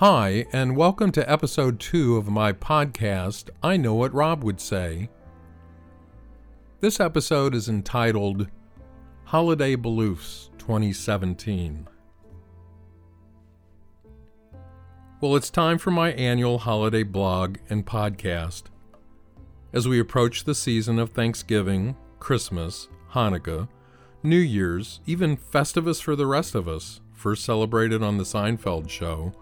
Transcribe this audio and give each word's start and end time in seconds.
Hi, 0.00 0.44
and 0.52 0.76
welcome 0.76 1.10
to 1.12 1.30
episode 1.30 1.80
two 1.80 2.18
of 2.18 2.28
my 2.28 2.52
podcast, 2.52 3.48
I 3.62 3.78
Know 3.78 3.94
What 3.94 4.12
Rob 4.12 4.44
Would 4.44 4.60
Say. 4.60 5.08
This 6.80 7.00
episode 7.00 7.54
is 7.54 7.70
entitled 7.70 8.48
Holiday 9.24 9.74
Beliefs 9.74 10.50
2017. 10.58 11.88
Well, 15.22 15.34
it's 15.34 15.48
time 15.48 15.78
for 15.78 15.90
my 15.90 16.12
annual 16.12 16.58
holiday 16.58 17.02
blog 17.02 17.56
and 17.70 17.86
podcast. 17.86 18.64
As 19.72 19.88
we 19.88 19.98
approach 19.98 20.44
the 20.44 20.54
season 20.54 20.98
of 20.98 21.12
Thanksgiving, 21.12 21.96
Christmas, 22.20 22.88
Hanukkah, 23.12 23.66
New 24.22 24.36
Year's, 24.36 25.00
even 25.06 25.38
Festivus 25.38 26.02
for 26.02 26.14
the 26.14 26.26
rest 26.26 26.54
of 26.54 26.68
us, 26.68 27.00
first 27.14 27.46
celebrated 27.46 28.02
on 28.02 28.18
The 28.18 28.24
Seinfeld 28.24 28.90
Show, 28.90 29.32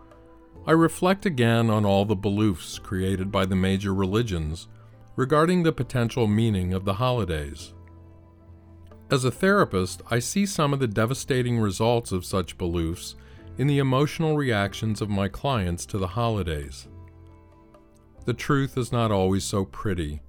I 0.67 0.73
reflect 0.73 1.27
again 1.27 1.69
on 1.69 1.85
all 1.85 2.07
the 2.07 2.17
beliefs 2.17 2.79
created 2.79 3.31
by 3.31 3.45
the 3.45 3.57
major 3.57 3.93
religions 3.93 4.69
regarding 5.15 5.63
the 5.63 5.73
potential 5.73 6.27
meaning 6.27 6.73
of 6.73 6.85
the 6.85 6.95
holidays. 6.95 7.75
As 9.11 9.25
a 9.25 9.31
therapist, 9.31 10.01
I 10.11 10.19
see 10.19 10.47
some 10.47 10.73
of 10.73 10.81
the 10.81 10.89
devastating 10.89 11.59
results 11.59 12.13
of 12.13 12.25
such 12.25 12.57
beliefs 12.57 13.15
in 13.59 13.67
the 13.67 13.79
emotional 13.79 14.37
reactions 14.37 15.03
of 15.03 15.11
my 15.11 15.29
clients 15.29 15.85
to 15.87 15.99
the 15.99 16.07
holidays. 16.07 16.89
The 18.25 18.33
truth 18.33 18.79
is 18.79 18.91
not 18.91 19.13
always 19.13 19.45
so 19.45 19.67
pretty. 19.67 20.23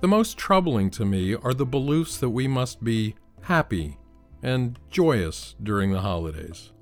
The 0.00 0.08
most 0.08 0.36
troubling 0.36 0.90
to 0.90 1.04
me 1.04 1.36
are 1.36 1.54
the 1.54 1.64
beliefs 1.64 2.18
that 2.18 2.30
we 2.30 2.48
must 2.48 2.82
be 2.82 3.14
happy 3.42 3.96
and 4.42 4.76
joyous 4.90 5.54
during 5.62 5.92
the 5.92 6.00
holidays. 6.00 6.72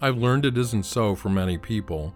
I've 0.00 0.16
learned 0.16 0.44
it 0.44 0.56
isn't 0.56 0.84
so 0.84 1.14
for 1.14 1.28
many 1.28 1.58
people. 1.58 2.14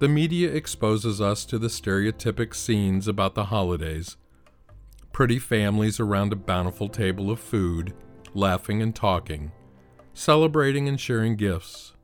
The 0.00 0.08
media 0.08 0.52
exposes 0.52 1.20
us 1.20 1.44
to 1.46 1.58
the 1.58 1.68
stereotypic 1.68 2.54
scenes 2.54 3.06
about 3.06 3.34
the 3.34 3.46
holidays 3.46 4.16
pretty 5.18 5.40
families 5.40 5.98
around 5.98 6.32
a 6.32 6.36
bountiful 6.36 6.88
table 6.88 7.28
of 7.28 7.40
food, 7.40 7.92
laughing 8.34 8.80
and 8.80 8.94
talking, 8.94 9.50
celebrating 10.14 10.86
and 10.86 11.00
sharing 11.00 11.34
gifts. 11.34 11.94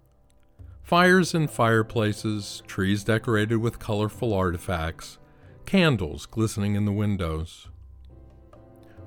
Fires 0.83 1.33
in 1.33 1.47
fireplaces, 1.47 2.61
trees 2.67 3.05
decorated 3.05 3.59
with 3.59 3.78
colorful 3.78 4.34
artifacts, 4.34 5.19
candles 5.65 6.27
glistening 6.27 6.75
in 6.75 6.87
the 6.87 6.92
windows. 6.92 7.69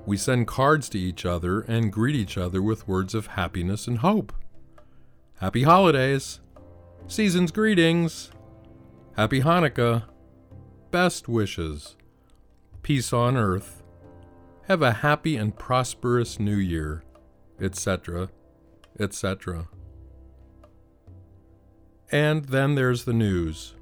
We 0.06 0.16
send 0.16 0.46
cards 0.46 0.88
to 0.88 0.98
each 0.98 1.26
other 1.26 1.60
and 1.60 1.92
greet 1.92 2.16
each 2.16 2.38
other 2.38 2.62
with 2.62 2.88
words 2.88 3.14
of 3.14 3.26
happiness 3.26 3.86
and 3.86 3.98
hope. 3.98 4.32
Happy 5.40 5.62
holidays, 5.62 6.40
season's 7.06 7.52
greetings, 7.52 8.32
happy 9.14 9.40
Hanukkah, 9.40 10.02
best 10.90 11.28
wishes, 11.28 11.94
peace 12.82 13.12
on 13.12 13.36
earth, 13.36 13.84
have 14.66 14.82
a 14.82 14.94
happy 14.94 15.36
and 15.36 15.56
prosperous 15.56 16.40
new 16.40 16.56
year, 16.56 17.04
etc., 17.60 18.30
etc. 18.98 19.68
And 22.10 22.46
then 22.46 22.74
there's 22.74 23.04
the 23.04 23.12
news. 23.12 23.76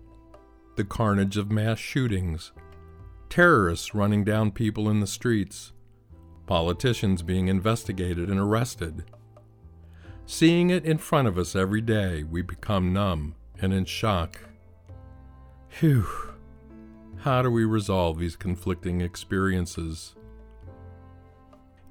The 0.77 0.85
carnage 0.85 1.39
of 1.39 1.51
mass 1.51 1.79
shootings, 1.79 2.53
terrorists 3.31 3.95
running 3.95 4.25
down 4.25 4.51
people 4.51 4.91
in 4.91 5.01
the 5.01 5.07
streets, 5.07 5.73
politicians 6.45 7.23
being 7.23 7.49
investigated 7.49 8.29
and 8.29 8.39
arrested 8.39 9.07
Seeing 10.29 10.71
it 10.71 10.85
in 10.85 10.99
front 10.99 11.29
of 11.29 11.39
us 11.39 11.55
every 11.55 11.81
day, 11.81 12.25
we 12.25 12.43
become 12.43 12.93
numb 12.93 13.37
and 13.61 13.73
in 13.73 13.85
shock. 13.85 14.41
Phew. 15.69 16.05
How 17.19 17.43
do 17.43 17.51
we 17.51 17.65
resolve 17.65 18.19
these 18.19 18.35
conflicting 18.35 19.01
experiences? 19.01 20.17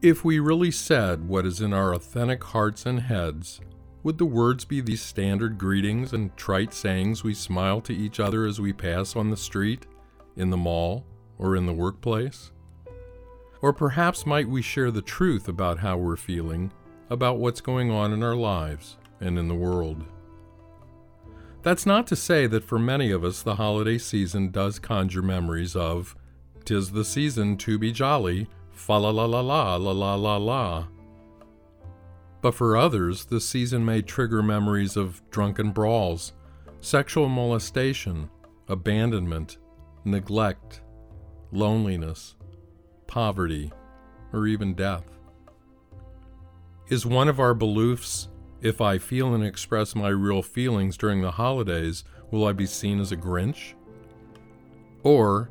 If 0.02 0.26
we 0.26 0.40
really 0.40 0.70
said 0.70 1.30
what 1.30 1.46
is 1.46 1.62
in 1.62 1.72
our 1.72 1.94
authentic 1.94 2.44
hearts 2.44 2.86
and 2.86 3.00
heads, 3.00 3.62
would 4.04 4.18
the 4.18 4.26
words 4.26 4.66
be 4.66 4.82
these 4.82 5.02
standard 5.02 5.58
greetings 5.58 6.12
and 6.12 6.36
trite 6.36 6.74
sayings 6.74 7.24
we 7.24 7.34
smile 7.34 7.80
to 7.82 7.96
each 7.96 8.20
other 8.20 8.46
as 8.46 8.60
we 8.60 8.74
pass 8.74 9.16
on 9.16 9.30
the 9.30 9.38
street, 9.38 9.88
in 10.36 10.50
the 10.50 10.58
mall, 10.58 11.06
or 11.40 11.56
in 11.56 11.66
the 11.66 11.74
workplace? 11.74 12.52
Or 13.62 13.72
perhaps 13.72 14.26
might 14.26 14.50
we 14.50 14.62
share 14.62 14.92
the 14.92 15.02
truth 15.02 15.48
about 15.48 15.80
how 15.80 15.96
we're 15.96 16.18
feeling 16.18 16.74
about 17.10 17.38
what's 17.38 17.62
going 17.62 17.92
on 17.92 18.14
in 18.14 18.24
our 18.24 18.36
lives 18.36 18.98
and 19.20 19.38
in 19.38 19.48
the 19.48 19.56
world. 19.56 20.04
That's 21.62 21.86
not 21.86 22.06
to 22.08 22.16
say 22.16 22.46
that 22.48 22.64
for 22.64 22.78
many 22.78 23.12
of 23.12 23.24
us 23.24 23.42
the 23.42 23.56
holiday 23.56 23.98
season 23.98 24.52
does 24.52 24.78
conjure 24.78 25.22
memories 25.22 25.76
of 25.76 26.16
"'Tis 26.64 26.92
the 26.92 27.06
season 27.06 27.58
to 27.58 27.80
be 27.80 27.92
jolly, 27.92 28.48
fa 28.72 28.94
la 28.94 29.10
la 29.10 29.26
la 29.26 29.40
la 29.40 29.76
la 29.76 29.92
la 29.92 30.16
la 30.16 30.38
la." 30.38 30.88
But 32.42 32.54
for 32.54 32.78
others, 32.78 33.26
the 33.26 33.42
season 33.42 33.84
may 33.84 34.04
trigger 34.04 34.44
memories 34.44 34.96
of 34.96 35.22
drunken 35.32 35.72
brawls, 35.72 36.34
sexual 36.82 37.30
molestation, 37.30 38.30
abandonment, 38.68 39.58
neglect, 40.04 40.82
loneliness, 41.52 42.36
poverty, 43.08 43.72
or 44.32 44.46
even 44.46 44.76
death. 44.76 45.15
Is 46.88 47.04
one 47.04 47.28
of 47.28 47.40
our 47.40 47.56
beliefs 47.56 48.28
if 48.62 48.80
I 48.80 49.00
feel 49.00 49.34
and 49.34 49.44
express 49.44 49.96
my 49.96 50.10
real 50.10 50.44
feelings 50.44 50.98
during 50.98 51.22
the 51.22 51.32
holidays, 51.32 52.04
will 52.30 52.46
I 52.46 52.54
be 52.54 52.68
seen 52.68 53.00
as 53.00 53.12
a 53.12 53.18
Grinch? 53.18 53.74
Or, 55.02 55.50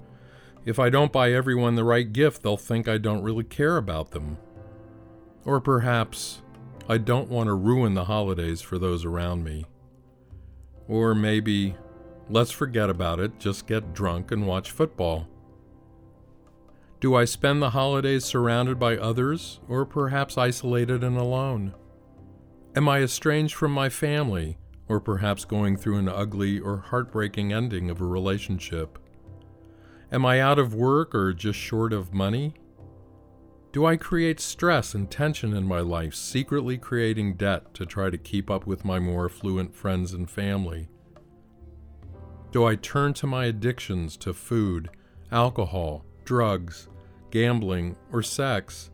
if 0.64 0.78
I 0.78 0.90
don't 0.90 1.12
buy 1.12 1.32
everyone 1.32 1.74
the 1.74 1.82
right 1.82 2.12
gift, 2.12 2.42
they'll 2.42 2.56
think 2.56 2.86
I 2.86 2.98
don't 2.98 3.22
really 3.22 3.42
care 3.42 3.76
about 3.76 4.12
them. 4.12 4.38
Or 5.44 5.60
perhaps 5.60 6.42
I 6.88 6.98
don't 6.98 7.28
want 7.28 7.48
to 7.48 7.54
ruin 7.54 7.94
the 7.94 8.04
holidays 8.04 8.60
for 8.60 8.78
those 8.78 9.04
around 9.04 9.42
me. 9.42 9.66
Or 10.86 11.16
maybe, 11.16 11.74
let's 12.30 12.52
forget 12.52 12.90
about 12.90 13.18
it, 13.18 13.40
just 13.40 13.66
get 13.66 13.92
drunk 13.92 14.30
and 14.30 14.46
watch 14.46 14.70
football. 14.70 15.28
Do 17.04 17.14
I 17.14 17.26
spend 17.26 17.60
the 17.60 17.68
holidays 17.68 18.24
surrounded 18.24 18.78
by 18.78 18.96
others, 18.96 19.60
or 19.68 19.84
perhaps 19.84 20.38
isolated 20.38 21.04
and 21.04 21.18
alone? 21.18 21.74
Am 22.74 22.88
I 22.88 23.02
estranged 23.02 23.52
from 23.52 23.72
my 23.72 23.90
family, 23.90 24.56
or 24.88 25.00
perhaps 25.00 25.44
going 25.44 25.76
through 25.76 25.98
an 25.98 26.08
ugly 26.08 26.58
or 26.58 26.78
heartbreaking 26.78 27.52
ending 27.52 27.90
of 27.90 28.00
a 28.00 28.06
relationship? 28.06 28.98
Am 30.10 30.24
I 30.24 30.40
out 30.40 30.58
of 30.58 30.72
work 30.72 31.14
or 31.14 31.34
just 31.34 31.58
short 31.58 31.92
of 31.92 32.14
money? 32.14 32.54
Do 33.72 33.84
I 33.84 33.98
create 33.98 34.40
stress 34.40 34.94
and 34.94 35.10
tension 35.10 35.52
in 35.52 35.68
my 35.68 35.80
life, 35.80 36.14
secretly 36.14 36.78
creating 36.78 37.34
debt 37.34 37.74
to 37.74 37.84
try 37.84 38.08
to 38.08 38.16
keep 38.16 38.50
up 38.50 38.66
with 38.66 38.82
my 38.82 38.98
more 38.98 39.26
affluent 39.26 39.74
friends 39.74 40.14
and 40.14 40.30
family? 40.30 40.88
Do 42.50 42.64
I 42.64 42.76
turn 42.76 43.12
to 43.12 43.26
my 43.26 43.44
addictions 43.44 44.16
to 44.16 44.32
food, 44.32 44.88
alcohol, 45.30 46.06
drugs, 46.24 46.88
gambling, 47.34 47.96
or 48.12 48.22
sex 48.22 48.90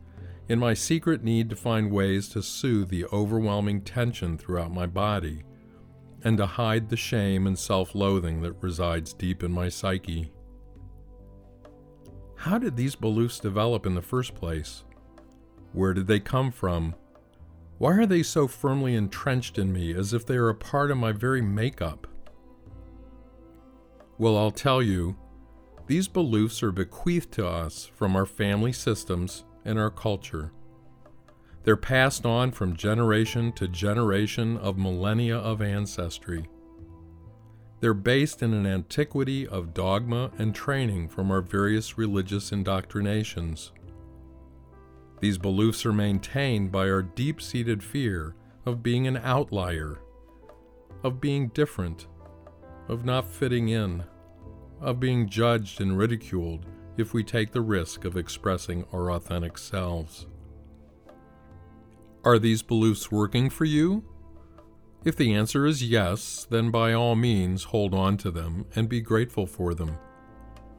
in 0.49 0.59
my 0.59 0.73
secret 0.73 1.23
need 1.23 1.49
to 1.49 1.55
find 1.55 1.91
ways 1.91 2.27
to 2.27 2.41
soothe 2.41 2.89
the 2.89 3.05
overwhelming 3.05 3.81
tension 3.81 4.37
throughout 4.37 4.73
my 4.73 4.85
body 4.85 5.43
and 6.23 6.37
to 6.37 6.45
hide 6.45 6.89
the 6.89 6.97
shame 6.97 7.47
and 7.47 7.57
self 7.57 7.95
loathing 7.95 8.41
that 8.41 8.61
resides 8.61 9.13
deep 9.13 9.43
in 9.43 9.51
my 9.51 9.69
psyche. 9.69 10.33
How 12.35 12.57
did 12.57 12.75
these 12.75 12.95
beliefs 12.95 13.39
develop 13.39 13.85
in 13.85 13.93
the 13.93 14.01
first 14.01 14.33
place? 14.33 14.83
Where 15.71 15.93
did 15.93 16.07
they 16.07 16.19
come 16.19 16.51
from? 16.51 16.95
Why 17.77 17.93
are 17.93 18.05
they 18.07 18.23
so 18.23 18.47
firmly 18.47 18.95
entrenched 18.95 19.59
in 19.59 19.71
me 19.71 19.93
as 19.93 20.13
if 20.13 20.25
they 20.25 20.35
are 20.35 20.49
a 20.49 20.55
part 20.55 20.91
of 20.91 20.97
my 20.97 21.11
very 21.11 21.41
makeup? 21.41 22.07
Well, 24.17 24.37
I'll 24.37 24.51
tell 24.51 24.81
you, 24.81 25.15
these 25.87 26.07
beliefs 26.07 26.61
are 26.63 26.71
bequeathed 26.71 27.31
to 27.33 27.47
us 27.47 27.91
from 27.95 28.15
our 28.15 28.25
family 28.25 28.71
systems 28.71 29.45
and 29.65 29.79
our 29.79 29.89
culture. 29.89 30.51
They're 31.63 31.77
passed 31.77 32.25
on 32.25 32.51
from 32.51 32.75
generation 32.75 33.51
to 33.53 33.67
generation 33.67 34.57
of 34.57 34.77
millennia 34.77 35.37
of 35.37 35.61
ancestry. 35.61 36.49
They're 37.79 37.93
based 37.93 38.41
in 38.41 38.53
an 38.53 38.65
antiquity 38.65 39.47
of 39.47 39.73
dogma 39.73 40.31
and 40.37 40.53
training 40.53 41.09
from 41.09 41.31
our 41.31 41.41
various 41.41 41.97
religious 41.97 42.51
indoctrinations. 42.51 43.71
These 45.19 45.37
beliefs 45.37 45.85
are 45.85 45.93
maintained 45.93 46.71
by 46.71 46.89
our 46.89 47.03
deep 47.03 47.41
seated 47.41 47.83
fear 47.83 48.35
of 48.65 48.83
being 48.83 49.07
an 49.07 49.17
outlier, 49.17 49.99
of 51.03 51.21
being 51.21 51.49
different, 51.49 52.07
of 52.87 53.05
not 53.05 53.31
fitting 53.31 53.69
in 53.69 54.03
of 54.81 54.99
being 54.99 55.29
judged 55.29 55.79
and 55.79 55.97
ridiculed 55.97 56.65
if 56.97 57.13
we 57.13 57.23
take 57.23 57.51
the 57.51 57.61
risk 57.61 58.03
of 58.03 58.17
expressing 58.17 58.85
our 58.91 59.11
authentic 59.11 59.57
selves. 59.57 60.27
Are 62.23 62.37
these 62.37 62.61
beliefs 62.61 63.11
working 63.11 63.49
for 63.49 63.65
you? 63.65 64.03
If 65.03 65.15
the 65.15 65.33
answer 65.33 65.65
is 65.65 65.83
yes, 65.83 66.45
then 66.49 66.69
by 66.69 66.93
all 66.93 67.15
means 67.15 67.65
hold 67.65 67.93
on 67.93 68.17
to 68.17 68.29
them 68.29 68.65
and 68.75 68.87
be 68.87 69.01
grateful 69.01 69.47
for 69.47 69.73
them. 69.73 69.97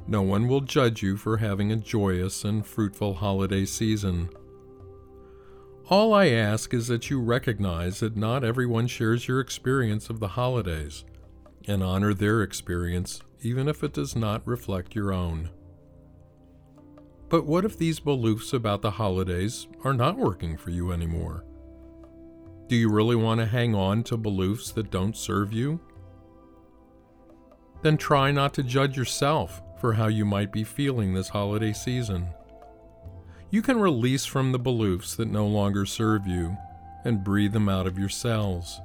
No 0.07 0.23
one 0.23 0.47
will 0.49 0.61
judge 0.61 1.03
you 1.03 1.17
for 1.17 1.39
having 1.39 1.73
a 1.73 1.77
joyous 1.77 2.45
and 2.45 2.67
fruitful 2.67 3.15
holiday 3.15 3.65
season. 3.65 4.29
All 5.89 6.15
I 6.15 6.29
ask 6.29 6.73
is 6.73 6.87
that 6.89 7.11
you 7.11 7.21
recognize 7.21 8.01
that 8.01 8.17
not 8.17 8.45
everyone 8.45 8.87
shares 8.87 9.27
your 9.27 9.41
experience 9.41 10.09
of 10.11 10.21
the 10.21 10.29
holidays 10.29 11.05
and 11.67 11.83
honor 11.83 12.15
their 12.15 12.43
experience 12.43 13.21
even 13.43 13.69
if 13.69 13.85
it 13.85 13.93
does 13.93 14.17
not 14.17 14.47
reflect 14.47 14.95
your 14.95 15.13
own. 15.13 15.51
But 17.29 17.47
what 17.47 17.65
if 17.65 17.79
these 17.79 17.99
beliefs 17.99 18.53
about 18.53 18.83
the 18.83 18.91
holidays 18.93 19.67
are 19.85 19.95
not 19.95 20.19
working 20.19 20.57
for 20.57 20.71
you 20.71 20.93
anymore? 20.93 21.45
Do 22.69 22.77
you 22.77 22.91
really 22.91 23.17
want 23.17 23.41
to 23.41 23.47
hang 23.47 23.75
on 23.75 24.03
to 24.05 24.17
beliefs 24.17 24.71
that 24.73 24.91
don't 24.91 25.17
serve 25.17 25.53
you? 25.53 25.81
Then 27.83 27.97
try 27.97 28.31
not 28.31 28.55
to 28.55 28.63
judge 28.63 28.97
yourself 28.97 29.61
for 29.81 29.95
how 29.95 30.07
you 30.07 30.25
might 30.25 30.53
be 30.53 30.63
feeling 30.63 31.13
this 31.13 31.29
holiday 31.29 31.73
season. 31.73 32.29
You 33.51 33.61
can 33.61 33.81
release 33.81 34.25
from 34.25 34.53
the 34.53 34.59
beliefs 34.59 35.17
that 35.17 35.29
no 35.29 35.47
longer 35.47 35.85
serve 35.85 36.27
you 36.27 36.57
and 37.05 37.25
breathe 37.25 37.53
them 37.53 37.69
out 37.69 37.87
of 37.87 37.99
your 37.99 38.09
cells. 38.09 38.81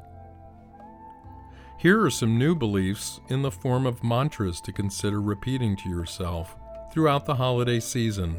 Here 1.80 2.02
are 2.04 2.10
some 2.10 2.40
new 2.40 2.56
beliefs 2.56 3.20
in 3.30 3.44
the 3.44 3.52
form 3.52 3.86
of 3.86 4.04
mantras 4.04 4.60
to 4.62 4.72
consider 4.72 5.22
repeating 5.22 5.76
to 5.78 5.90
yourself 5.90 6.56
throughout 6.92 7.26
the 7.26 7.36
holiday 7.36 7.80
season. 7.80 8.36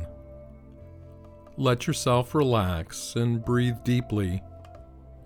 Let 1.56 1.87
yourself 1.87 2.35
relax 2.35 3.14
and 3.14 3.44
breathe 3.44 3.85
deeply, 3.85 4.43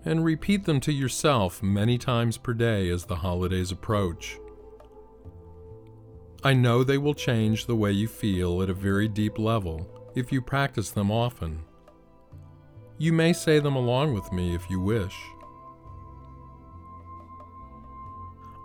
and 0.05 0.23
repeat 0.23 0.65
them 0.65 0.79
to 0.81 0.93
yourself 0.93 1.63
many 1.63 1.97
times 1.97 2.37
per 2.37 2.53
day 2.53 2.89
as 2.89 3.05
the 3.05 3.15
holidays 3.15 3.71
approach. 3.71 4.37
I 6.43 6.53
know 6.53 6.83
they 6.83 6.99
will 6.99 7.15
change 7.15 7.65
the 7.65 7.75
way 7.75 7.93
you 7.93 8.07
feel 8.07 8.61
at 8.61 8.69
a 8.69 8.75
very 8.75 9.07
deep 9.07 9.39
level 9.39 9.89
if 10.13 10.31
you 10.31 10.41
practice 10.41 10.91
them 10.91 11.09
often. 11.09 11.63
You 12.99 13.11
may 13.11 13.33
say 13.33 13.57
them 13.57 13.75
along 13.75 14.13
with 14.13 14.31
me 14.31 14.53
if 14.53 14.69
you 14.69 14.79
wish. 14.79 15.15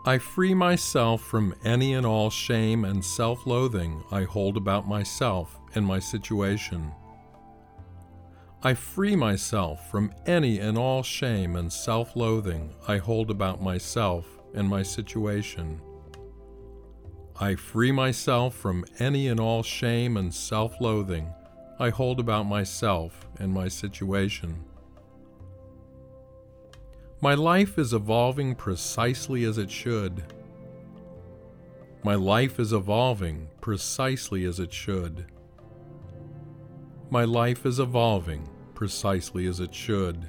I 0.05 0.19
free 0.19 0.55
myself 0.55 1.23
from 1.23 1.55
any 1.65 1.93
and 1.93 2.07
all 2.07 2.31
shame 2.31 2.85
and 2.85 3.05
self 3.05 3.47
loathing 3.47 4.05
I 4.11 4.23
hold 4.23 4.57
about 4.57 4.89
myself 4.89 5.59
and 5.75 5.85
my 5.85 5.99
situation. 5.99 6.93
I 8.63 8.75
free 8.75 9.17
myself 9.17 9.91
from 9.91 10.13
any 10.25 10.59
and 10.61 10.79
all 10.79 11.03
shame 11.03 11.57
and 11.57 11.73
self 11.73 12.17
loathing 12.17 12.75
I 12.87 12.99
hold 12.99 13.31
about 13.31 13.61
myself 13.61 14.27
and 14.55 14.69
my 14.69 14.83
situation. 14.83 15.81
I 17.41 17.55
free 17.55 17.93
myself 17.93 18.55
from 18.55 18.85
any 18.99 19.29
and 19.29 19.39
all 19.39 19.63
shame 19.63 20.17
and 20.17 20.33
self 20.33 20.81
loathing 20.81 21.33
I 21.79 21.91
hold 21.91 22.19
about 22.19 22.47
myself 22.47 23.29
and 23.39 23.53
my 23.53 23.69
situation. 23.69 24.65
My 27.21 27.35
life 27.35 27.79
is 27.79 27.93
evolving 27.93 28.55
precisely 28.55 29.43
as 29.43 29.59
it 29.59 29.73
should. 29.73 30.23
My 32.05 32.15
life 32.15 32.61
is 32.61 32.73
evolving 32.73 33.49
precisely 33.61 34.45
as 34.45 34.61
it 34.61 34.73
should. 34.73 35.27
My 37.11 37.25
life 37.25 37.67
is 37.67 37.81
evolving 37.81 38.49
precisely 38.75 39.49
as 39.49 39.59
it 39.59 39.75
should. 39.75 40.29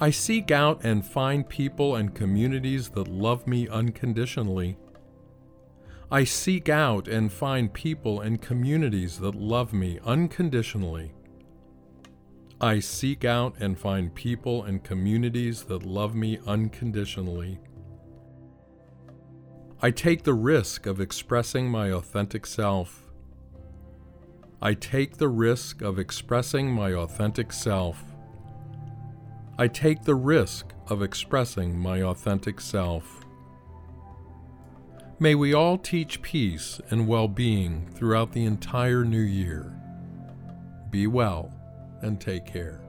I 0.00 0.08
seek 0.08 0.50
out 0.50 0.82
and 0.82 1.04
find 1.04 1.46
people 1.46 1.94
and 1.94 2.14
communities 2.14 2.88
that 2.90 3.08
love 3.08 3.46
me 3.46 3.68
unconditionally. 3.68 4.78
I 6.10 6.24
seek 6.24 6.70
out 6.70 7.08
and 7.08 7.30
find 7.30 7.70
people 7.70 8.22
and 8.22 8.40
communities 8.40 9.18
that 9.18 9.34
love 9.34 9.74
me 9.74 10.00
unconditionally. 10.02 11.12
I 12.64 12.80
seek 12.80 13.26
out 13.26 13.56
and 13.60 13.78
find 13.78 14.14
people 14.14 14.62
and 14.62 14.82
communities 14.82 15.64
that 15.64 15.84
love 15.84 16.14
me 16.14 16.38
unconditionally. 16.46 17.60
I 19.82 19.90
take 19.90 20.22
the 20.22 20.32
risk 20.32 20.86
of 20.86 20.98
expressing 20.98 21.70
my 21.70 21.92
authentic 21.92 22.46
self. 22.46 23.12
I 24.62 24.72
take 24.72 25.18
the 25.18 25.28
risk 25.28 25.82
of 25.82 25.98
expressing 25.98 26.72
my 26.72 26.94
authentic 26.94 27.52
self. 27.52 28.02
I 29.58 29.68
take 29.68 30.04
the 30.04 30.14
risk 30.14 30.72
of 30.88 31.02
expressing 31.02 31.78
my 31.78 32.00
authentic 32.00 32.62
self. 32.62 33.26
May 35.18 35.34
we 35.34 35.52
all 35.52 35.76
teach 35.76 36.22
peace 36.22 36.80
and 36.88 37.06
well 37.06 37.28
being 37.28 37.90
throughout 37.92 38.32
the 38.32 38.46
entire 38.46 39.04
new 39.04 39.20
year. 39.20 39.70
Be 40.88 41.06
well 41.06 41.52
and 42.04 42.20
take 42.20 42.44
care. 42.44 42.83